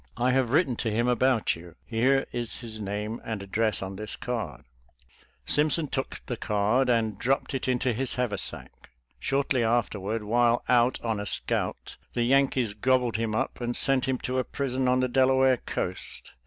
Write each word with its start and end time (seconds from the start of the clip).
I 0.17 0.31
have 0.31 0.49
written 0.49 0.75
to 0.77 0.89
him 0.89 1.07
about 1.07 1.55
you. 1.55 1.75
Here' 1.85 2.25
is 2.31 2.55
his 2.61 2.81
name 2.81 3.21
and 3.23 3.43
address 3.43 3.83
on 3.83 3.97
this 3.97 4.15
cardJ' 4.17 4.63
Simpson 5.45 5.85
took! 5.89 6.21
the 6.25 6.37
card 6.37 6.89
and 6.89 7.19
dropped 7.19 7.53
it 7.53 7.67
into 7.67 7.93
his 7.93 8.15
haversack. 8.15 8.89
Shortly 9.19 9.63
afterward, 9.63 10.23
while 10.23 10.63
out 10.67 10.99
'on 11.03 11.19
a 11.19 11.27
scout, 11.27 11.97
the 12.13 12.23
Yankees 12.23 12.73
gobbled 12.73 13.17
him 13.17 13.35
up' 13.35 13.61
audi 13.61 13.73
sent 13.73 14.05
him 14.05 14.17
to 14.23 14.39
a 14.39 14.43
prison 14.43 14.87
on 14.87 15.01
the 15.01 15.07
Delaware 15.07 15.57
coast.' 15.57 16.31